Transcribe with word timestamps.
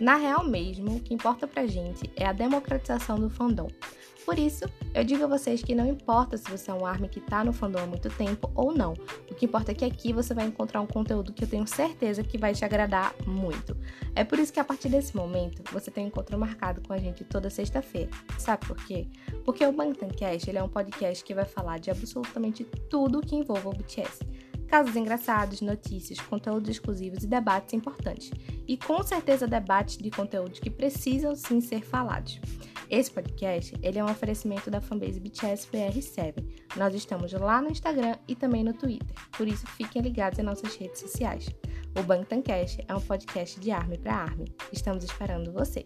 Na 0.00 0.16
real 0.16 0.42
mesmo, 0.42 0.96
o 0.96 1.00
que 1.00 1.12
importa 1.12 1.46
pra 1.46 1.66
gente 1.66 2.10
é 2.16 2.24
a 2.24 2.32
democratização 2.32 3.20
do 3.20 3.28
fandom. 3.28 3.68
Por 4.24 4.38
isso, 4.38 4.64
eu 4.94 5.04
digo 5.04 5.24
a 5.24 5.26
vocês 5.26 5.62
que 5.62 5.74
não 5.74 5.86
importa 5.86 6.38
se 6.38 6.50
você 6.50 6.70
é 6.70 6.74
um 6.74 6.86
ARMY 6.86 7.08
que 7.08 7.18
está 7.18 7.44
no 7.44 7.52
fandom 7.52 7.80
há 7.80 7.86
muito 7.86 8.08
tempo 8.08 8.50
ou 8.54 8.72
não. 8.72 8.94
O 9.30 9.34
que 9.34 9.44
importa 9.44 9.72
é 9.72 9.74
que 9.74 9.84
aqui 9.84 10.10
você 10.10 10.32
vai 10.32 10.46
encontrar 10.46 10.80
um 10.80 10.86
conteúdo 10.86 11.34
que 11.34 11.44
eu 11.44 11.48
tenho 11.48 11.66
certeza 11.66 12.22
que 12.22 12.38
vai 12.38 12.54
te 12.54 12.64
agradar 12.64 13.14
muito. 13.26 13.76
É 14.14 14.24
por 14.24 14.38
isso 14.38 14.50
que 14.50 14.60
a 14.60 14.64
partir 14.64 14.88
desse 14.88 15.14
momento 15.14 15.62
você 15.70 15.90
tem 15.90 16.04
um 16.04 16.08
encontro 16.08 16.38
marcado 16.38 16.80
com 16.80 16.94
a 16.94 16.98
gente 16.98 17.22
toda 17.22 17.50
sexta-feira. 17.50 18.10
Sabe 18.38 18.66
por 18.66 18.76
quê? 18.76 19.06
Porque 19.44 19.66
o 19.66 19.72
Bangtancast 19.72 20.48
ele 20.48 20.58
é 20.58 20.62
um 20.62 20.68
podcast 20.68 21.22
que 21.22 21.34
vai 21.34 21.44
falar 21.44 21.78
de 21.78 21.90
absolutamente 21.90 22.64
tudo 22.88 23.20
que 23.20 23.36
envolva 23.36 23.68
o 23.68 23.72
BTS 23.72 24.20
casos 24.70 24.94
engraçados, 24.94 25.60
notícias, 25.60 26.20
conteúdos 26.20 26.70
exclusivos 26.70 27.24
e 27.24 27.26
debates 27.26 27.74
importantes. 27.74 28.30
E 28.68 28.76
com 28.76 29.02
certeza 29.02 29.48
debates 29.48 29.98
de 29.98 30.10
conteúdos 30.12 30.60
que 30.60 30.70
precisam 30.70 31.34
sim 31.34 31.60
ser 31.60 31.82
falados. 31.82 32.40
Esse 32.88 33.10
podcast 33.10 33.76
ele 33.82 33.98
é 33.98 34.04
um 34.04 34.10
oferecimento 34.10 34.70
da 34.70 34.80
fanbase 34.80 35.18
BTS 35.18 35.68
BR7. 35.72 36.44
Nós 36.76 36.94
estamos 36.94 37.32
lá 37.32 37.60
no 37.60 37.70
Instagram 37.70 38.16
e 38.28 38.36
também 38.36 38.62
no 38.62 38.72
Twitter, 38.72 39.16
por 39.36 39.48
isso 39.48 39.66
fiquem 39.66 40.02
ligados 40.02 40.38
em 40.38 40.42
nossas 40.42 40.76
redes 40.76 41.00
sociais. 41.00 41.48
O 41.98 42.02
Bangtancast 42.04 42.84
é 42.86 42.94
um 42.94 43.00
podcast 43.00 43.58
de 43.58 43.72
Army 43.72 43.98
para 43.98 44.14
Army. 44.14 44.44
Estamos 44.72 45.02
esperando 45.02 45.52
você! 45.52 45.84